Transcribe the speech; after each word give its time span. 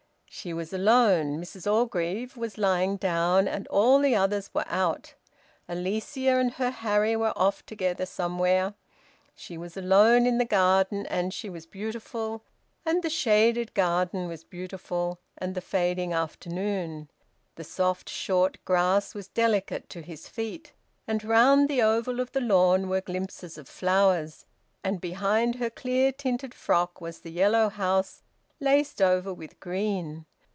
She 0.33 0.53
was 0.53 0.71
alone; 0.71 1.41
Mrs 1.41 1.69
Orgreave 1.71 2.37
was 2.37 2.57
lying 2.57 2.95
down, 2.95 3.49
and 3.49 3.67
all 3.67 3.99
the 3.99 4.15
others 4.15 4.49
were 4.53 4.65
out. 4.67 5.13
Alicia 5.67 6.37
and 6.39 6.53
her 6.53 6.71
Harry 6.71 7.17
were 7.17 7.37
off 7.37 7.65
together 7.65 8.05
somewhere. 8.05 8.73
She 9.35 9.57
was 9.57 9.75
alone 9.75 10.25
in 10.25 10.37
the 10.37 10.45
garden, 10.45 11.05
and 11.07 11.33
she 11.33 11.49
was 11.49 11.65
beautiful, 11.65 12.43
and 12.85 13.03
the 13.03 13.09
shaded 13.09 13.73
garden 13.73 14.29
was 14.29 14.45
beautiful, 14.45 15.19
and 15.37 15.53
the 15.53 15.59
fading 15.59 16.13
afternoon. 16.13 17.11
The 17.55 17.65
soft 17.65 18.07
short 18.09 18.57
grass 18.63 19.13
was 19.13 19.27
delicate 19.27 19.89
to 19.89 20.01
his 20.01 20.29
feet, 20.29 20.71
and 21.09 21.25
round 21.25 21.67
the 21.67 21.81
oval 21.81 22.21
of 22.21 22.31
the 22.31 22.41
lawn 22.41 22.87
were 22.87 23.01
glimpses 23.01 23.57
of 23.57 23.67
flowers, 23.67 24.45
and 24.81 25.01
behind 25.01 25.55
her 25.55 25.69
clear 25.69 26.13
tinted 26.13 26.53
frock 26.53 27.01
was 27.01 27.19
the 27.19 27.31
yellow 27.31 27.67
house 27.67 28.23
laced 28.59 29.01
over 29.01 29.31
with 29.33 29.59
green. 29.59 30.23